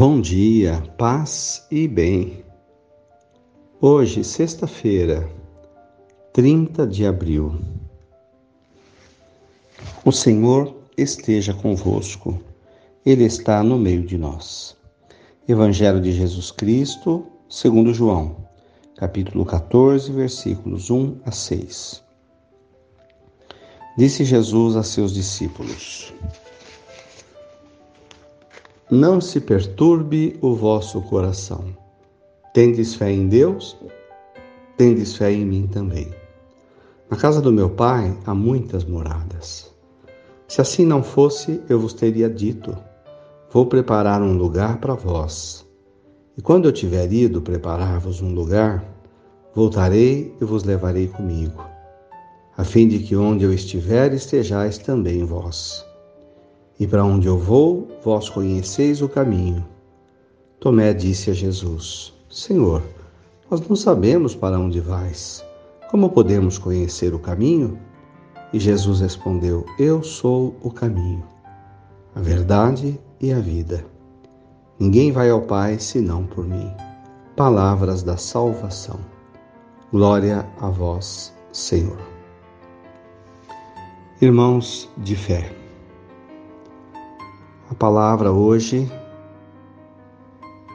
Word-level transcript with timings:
Bom 0.00 0.18
dia, 0.18 0.82
paz 0.96 1.66
e 1.70 1.86
bem. 1.86 2.42
Hoje, 3.82 4.24
sexta-feira, 4.24 5.30
30 6.32 6.86
de 6.86 7.04
abril. 7.04 7.60
O 10.02 10.10
Senhor 10.10 10.74
esteja 10.96 11.52
convosco, 11.52 12.40
Ele 13.04 13.24
está 13.24 13.62
no 13.62 13.78
meio 13.78 14.02
de 14.02 14.16
nós. 14.16 14.74
Evangelho 15.46 16.00
de 16.00 16.12
Jesus 16.12 16.50
Cristo, 16.50 17.26
segundo 17.46 17.92
João, 17.92 18.36
capítulo 18.96 19.44
14, 19.44 20.10
versículos 20.12 20.88
1 20.88 21.20
a 21.26 21.30
6. 21.30 22.02
Disse 23.98 24.24
Jesus 24.24 24.76
a 24.76 24.82
seus 24.82 25.12
discípulos: 25.12 26.14
não 28.90 29.20
se 29.20 29.40
perturbe 29.40 30.36
o 30.40 30.52
vosso 30.52 31.00
coração. 31.02 31.64
Tendes 32.52 32.96
fé 32.96 33.12
em 33.12 33.28
Deus? 33.28 33.76
Tendes 34.76 35.16
fé 35.16 35.30
em 35.30 35.44
mim 35.44 35.68
também. 35.68 36.08
Na 37.08 37.16
casa 37.16 37.40
do 37.40 37.52
meu 37.52 37.70
pai 37.70 38.16
há 38.26 38.34
muitas 38.34 38.84
moradas. 38.84 39.72
Se 40.48 40.60
assim 40.60 40.84
não 40.84 41.04
fosse, 41.04 41.62
eu 41.68 41.78
vos 41.78 41.92
teria 41.92 42.28
dito: 42.28 42.76
Vou 43.52 43.66
preparar 43.66 44.22
um 44.22 44.36
lugar 44.36 44.78
para 44.78 44.94
vós. 44.94 45.64
E 46.36 46.42
quando 46.42 46.64
eu 46.66 46.72
tiver 46.72 47.12
ido 47.12 47.40
preparar-vos 47.40 48.20
um 48.20 48.34
lugar, 48.34 48.84
voltarei 49.54 50.34
e 50.40 50.44
vos 50.44 50.64
levarei 50.64 51.06
comigo, 51.06 51.64
a 52.56 52.64
fim 52.64 52.88
de 52.88 52.98
que 52.98 53.14
onde 53.14 53.44
eu 53.44 53.52
estiver 53.52 54.12
estejais 54.12 54.78
também 54.78 55.24
vós. 55.24 55.88
E 56.80 56.86
para 56.86 57.04
onde 57.04 57.28
eu 57.28 57.38
vou, 57.38 57.86
vós 58.02 58.30
conheceis 58.30 59.02
o 59.02 59.08
caminho. 59.08 59.62
Tomé 60.58 60.94
disse 60.94 61.30
a 61.30 61.34
Jesus: 61.34 62.14
Senhor, 62.30 62.82
nós 63.50 63.60
não 63.68 63.76
sabemos 63.76 64.34
para 64.34 64.58
onde 64.58 64.80
vais. 64.80 65.44
Como 65.90 66.08
podemos 66.08 66.56
conhecer 66.56 67.12
o 67.12 67.18
caminho? 67.18 67.78
E 68.50 68.58
Jesus 68.58 69.00
respondeu: 69.00 69.66
Eu 69.78 70.02
sou 70.02 70.56
o 70.62 70.70
caminho, 70.70 71.22
a 72.14 72.20
verdade 72.20 72.98
e 73.20 73.30
a 73.30 73.38
vida. 73.38 73.84
Ninguém 74.78 75.12
vai 75.12 75.28
ao 75.28 75.42
Pai 75.42 75.78
senão 75.78 76.24
por 76.24 76.46
mim. 76.46 76.72
Palavras 77.36 78.02
da 78.02 78.16
salvação. 78.16 78.98
Glória 79.92 80.48
a 80.58 80.70
vós, 80.70 81.34
Senhor. 81.52 81.98
Irmãos 84.22 84.88
de 84.98 85.16
fé, 85.16 85.59
a 87.70 87.74
palavra 87.74 88.32
hoje 88.32 88.90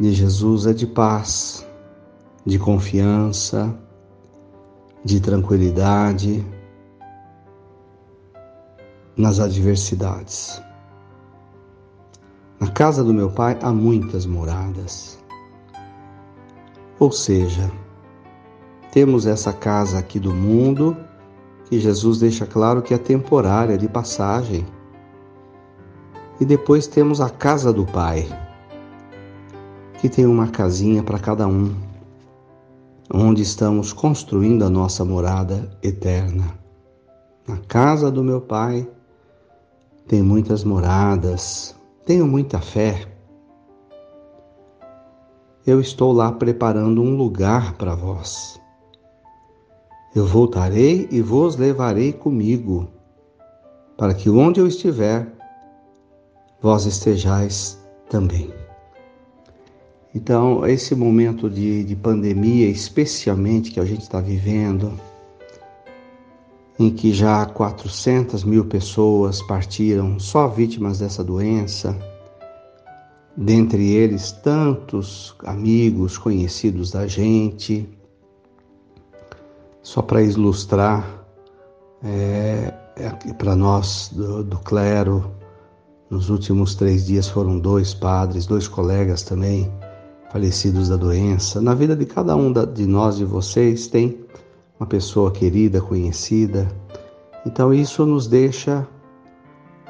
de 0.00 0.10
Jesus 0.10 0.66
é 0.66 0.72
de 0.72 0.86
paz, 0.86 1.66
de 2.46 2.58
confiança, 2.58 3.78
de 5.04 5.20
tranquilidade 5.20 6.42
nas 9.14 9.38
adversidades. 9.38 10.62
Na 12.58 12.70
casa 12.70 13.04
do 13.04 13.12
meu 13.12 13.30
pai 13.30 13.58
há 13.60 13.70
muitas 13.70 14.24
moradas. 14.24 15.18
Ou 16.98 17.12
seja, 17.12 17.70
temos 18.92 19.26
essa 19.26 19.52
casa 19.52 19.98
aqui 19.98 20.18
do 20.18 20.32
mundo 20.32 20.96
que 21.66 21.78
Jesus 21.78 22.18
deixa 22.18 22.46
claro 22.46 22.80
que 22.80 22.94
é 22.94 22.98
temporária, 22.98 23.76
de 23.76 23.88
passagem 23.88 24.64
e 26.40 26.44
depois 26.44 26.86
temos 26.86 27.20
a 27.20 27.28
casa 27.28 27.72
do 27.72 27.84
Pai, 27.84 28.28
que 30.00 30.08
tem 30.08 30.26
uma 30.26 30.48
casinha 30.48 31.02
para 31.02 31.18
cada 31.18 31.46
um, 31.46 31.74
onde 33.12 33.42
estamos 33.42 33.92
construindo 33.92 34.64
a 34.64 34.70
nossa 34.70 35.04
morada 35.04 35.68
eterna. 35.82 36.44
Na 37.46 37.56
casa 37.56 38.10
do 38.10 38.22
meu 38.22 38.40
Pai 38.40 38.86
tem 40.06 40.22
muitas 40.22 40.62
moradas, 40.62 41.74
tenho 42.04 42.26
muita 42.26 42.60
fé. 42.60 43.06
Eu 45.66 45.80
estou 45.80 46.12
lá 46.12 46.32
preparando 46.32 47.02
um 47.02 47.16
lugar 47.16 47.74
para 47.74 47.94
vós. 47.94 48.58
Eu 50.14 50.26
voltarei 50.26 51.08
e 51.10 51.20
vos 51.20 51.56
levarei 51.56 52.12
comigo, 52.12 52.88
para 53.96 54.14
que 54.14 54.30
onde 54.30 54.60
eu 54.60 54.66
estiver, 54.66 55.37
vós 56.60 56.86
estejais 56.86 57.78
também. 58.08 58.52
Então, 60.14 60.66
esse 60.66 60.94
momento 60.94 61.48
de, 61.48 61.84
de 61.84 61.94
pandemia, 61.94 62.68
especialmente 62.68 63.70
que 63.70 63.78
a 63.78 63.84
gente 63.84 64.02
está 64.02 64.20
vivendo, 64.20 64.92
em 66.78 66.90
que 66.90 67.12
já 67.12 67.44
400 67.44 68.44
mil 68.44 68.64
pessoas 68.64 69.42
partiram 69.42 70.18
só 70.18 70.48
vítimas 70.48 71.00
dessa 71.00 71.22
doença, 71.22 71.96
dentre 73.36 73.92
eles 73.92 74.32
tantos 74.32 75.34
amigos 75.44 76.16
conhecidos 76.16 76.90
da 76.90 77.06
gente. 77.06 77.88
Só 79.82 80.02
para 80.02 80.22
ilustrar, 80.22 81.24
é, 82.02 82.72
é 82.96 83.32
para 83.34 83.54
nós 83.54 84.10
do, 84.12 84.42
do 84.42 84.58
clero, 84.58 85.37
nos 86.10 86.30
últimos 86.30 86.74
três 86.74 87.06
dias 87.06 87.28
foram 87.28 87.58
dois 87.58 87.92
padres, 87.92 88.46
dois 88.46 88.66
colegas 88.66 89.22
também 89.22 89.70
falecidos 90.30 90.88
da 90.88 90.96
doença. 90.96 91.60
Na 91.60 91.74
vida 91.74 91.94
de 91.94 92.06
cada 92.06 92.34
um 92.34 92.52
de 92.52 92.86
nós 92.86 93.18
e 93.20 93.24
vocês 93.24 93.86
tem 93.86 94.18
uma 94.78 94.86
pessoa 94.86 95.30
querida, 95.30 95.80
conhecida. 95.80 96.68
Então 97.46 97.72
isso 97.74 98.06
nos 98.06 98.26
deixa 98.26 98.86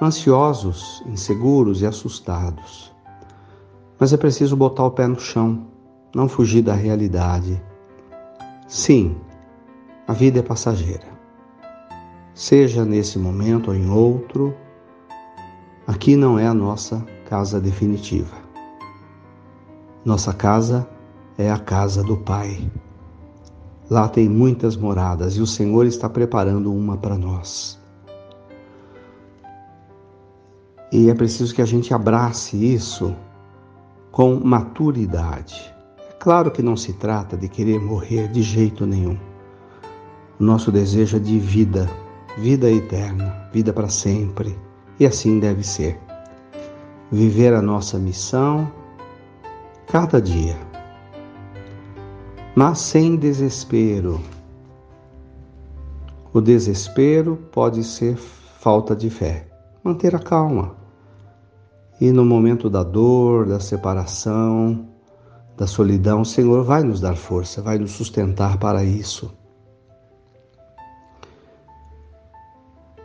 ansiosos, 0.00 1.02
inseguros 1.06 1.82
e 1.82 1.86
assustados. 1.86 2.92
Mas 3.98 4.12
é 4.12 4.16
preciso 4.16 4.56
botar 4.56 4.84
o 4.84 4.90
pé 4.90 5.06
no 5.06 5.18
chão, 5.18 5.66
não 6.14 6.28
fugir 6.28 6.62
da 6.62 6.74
realidade. 6.74 7.60
Sim, 8.66 9.16
a 10.06 10.12
vida 10.12 10.38
é 10.38 10.42
passageira. 10.42 11.06
Seja 12.34 12.84
nesse 12.84 13.18
momento 13.18 13.68
ou 13.68 13.74
em 13.74 13.90
outro, 13.90 14.54
Aqui 15.88 16.16
não 16.16 16.38
é 16.38 16.46
a 16.46 16.52
nossa 16.52 17.02
casa 17.30 17.58
definitiva. 17.58 18.36
Nossa 20.04 20.34
casa 20.34 20.86
é 21.38 21.50
a 21.50 21.58
casa 21.58 22.02
do 22.02 22.14
Pai. 22.14 22.70
Lá 23.88 24.06
tem 24.06 24.28
muitas 24.28 24.76
moradas 24.76 25.38
e 25.38 25.40
o 25.40 25.46
Senhor 25.46 25.86
está 25.86 26.06
preparando 26.06 26.70
uma 26.70 26.98
para 26.98 27.16
nós. 27.16 27.80
E 30.92 31.08
é 31.08 31.14
preciso 31.14 31.54
que 31.54 31.62
a 31.62 31.66
gente 31.66 31.94
abrace 31.94 32.54
isso 32.54 33.16
com 34.12 34.38
maturidade. 34.44 35.74
É 36.10 36.12
claro 36.20 36.50
que 36.50 36.60
não 36.60 36.76
se 36.76 36.92
trata 36.92 37.34
de 37.34 37.48
querer 37.48 37.80
morrer 37.80 38.28
de 38.28 38.42
jeito 38.42 38.84
nenhum. 38.84 39.16
Nosso 40.38 40.70
desejo 40.70 41.16
é 41.16 41.20
de 41.20 41.38
vida, 41.38 41.88
vida 42.36 42.70
eterna, 42.70 43.48
vida 43.54 43.72
para 43.72 43.88
sempre 43.88 44.67
e 44.98 45.06
assim 45.06 45.38
deve 45.38 45.62
ser. 45.62 45.98
Viver 47.10 47.54
a 47.54 47.62
nossa 47.62 47.98
missão 47.98 48.70
cada 49.86 50.20
dia, 50.20 50.56
mas 52.54 52.78
sem 52.78 53.16
desespero. 53.16 54.20
O 56.32 56.40
desespero 56.40 57.36
pode 57.50 57.82
ser 57.82 58.16
falta 58.16 58.94
de 58.94 59.08
fé. 59.08 59.48
Manter 59.82 60.14
a 60.14 60.18
calma. 60.18 60.76
E 62.00 62.12
no 62.12 62.24
momento 62.24 62.68
da 62.68 62.82
dor, 62.82 63.46
da 63.46 63.58
separação, 63.58 64.86
da 65.56 65.66
solidão, 65.66 66.20
o 66.20 66.26
Senhor 66.26 66.62
vai 66.62 66.82
nos 66.82 67.00
dar 67.00 67.16
força, 67.16 67.62
vai 67.62 67.78
nos 67.78 67.92
sustentar 67.92 68.58
para 68.58 68.84
isso. 68.84 69.34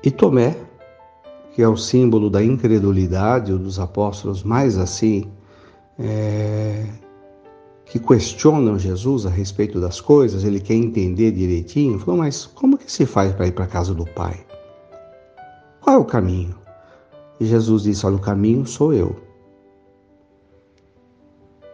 E 0.04 0.12
Tomé 0.12 0.58
que 1.54 1.62
é 1.62 1.68
o 1.68 1.78
símbolo 1.78 2.30
da 2.30 2.44
incredulidade 2.44 3.56
dos 3.56 3.80
apóstolos, 3.80 4.44
mais 4.44 4.78
assim, 4.78 5.32
é, 6.00 6.86
que 7.86 8.00
questionam 8.00 8.78
Jesus 8.78 9.28
a 9.28 9.30
respeito 9.30 9.80
das 9.80 10.02
coisas, 10.02 10.44
ele 10.44 10.60
quer 10.60 10.74
entender 10.74 11.32
direitinho, 11.32 12.00
falou, 12.00 12.22
mas 12.22 12.48
como 12.48 12.78
que 12.78 12.92
se 12.92 13.06
faz 13.06 13.34
para 13.34 13.48
ir 13.48 13.52
para 13.52 13.66
a 13.66 13.68
casa 13.68 13.94
do 13.94 14.04
Pai? 14.04 14.44
Qual 15.80 15.96
é 15.96 16.00
o 16.00 16.06
caminho? 16.06 16.56
E 17.40 17.46
Jesus 17.46 17.84
disse, 17.84 18.04
olha, 18.06 18.16
o 18.16 18.20
caminho 18.20 18.66
sou 18.66 18.92
eu. 18.92 19.16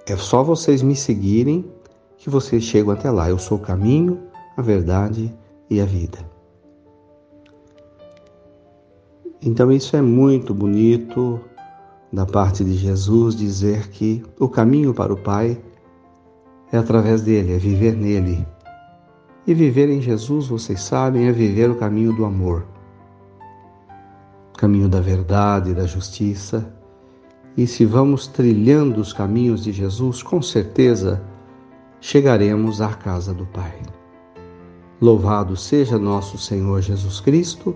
É 0.06 0.18
só 0.18 0.44
vocês 0.44 0.82
me 0.82 0.96
seguirem 0.96 1.72
que 2.18 2.30
vocês 2.30 2.64
chegam 2.64 2.92
até 2.92 3.10
lá. 3.10 3.30
Eu 3.30 3.38
sou 3.38 3.58
o 3.58 3.62
caminho, 3.62 4.20
a 4.58 4.62
verdade 4.62 5.34
e 5.70 5.80
a 5.80 5.86
vida. 5.86 6.18
Então 9.50 9.72
isso 9.72 9.98
é 9.98 10.02
muito 10.02 10.54
bonito 10.54 11.40
da 12.14 12.24
parte 12.24 12.64
de 12.64 12.76
Jesus 12.76 13.36
dizer 13.36 13.90
que 13.90 14.24
o 14.40 14.48
caminho 14.48 14.94
para 14.94 15.12
o 15.12 15.18
Pai 15.18 15.60
é 16.72 16.78
através 16.78 17.24
dele, 17.24 17.56
é 17.56 17.58
viver 17.58 17.96
nele. 17.96 18.46
E 19.48 19.54
viver 19.56 19.90
em 19.90 20.00
Jesus, 20.02 20.50
vocês 20.50 20.80
sabem, 20.84 21.28
é 21.28 21.32
viver 21.32 21.68
o 21.68 21.76
caminho 21.76 22.14
do 22.14 22.26
amor, 22.26 22.64
caminho 24.56 24.88
da 24.88 25.02
verdade, 25.02 25.74
da 25.74 25.88
justiça. 25.88 26.72
E 27.58 27.66
se 27.66 27.86
vamos 27.86 28.28
trilhando 28.28 29.02
os 29.02 29.12
caminhos 29.12 29.64
de 29.64 29.72
Jesus, 29.72 30.22
com 30.22 30.44
certeza 30.44 31.24
chegaremos 32.00 32.82
à 32.82 32.94
casa 32.94 33.34
do 33.34 33.48
Pai. 33.48 33.82
Louvado 35.02 35.56
seja 35.56 35.98
nosso 35.98 36.38
Senhor 36.38 36.82
Jesus 36.82 37.20
Cristo, 37.20 37.76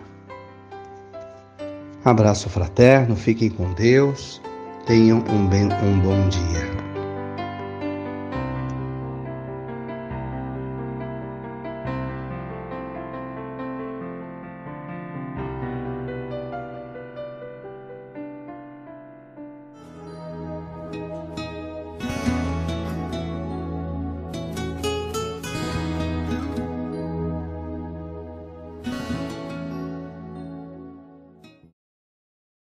Abraço 2.03 2.49
fraterno, 2.49 3.15
fiquem 3.15 3.49
com 3.49 3.73
Deus, 3.73 4.41
tenham 4.87 5.19
um, 5.29 5.47
bem, 5.47 5.65
um 5.83 5.99
bom 5.99 6.27
dia. 6.29 6.80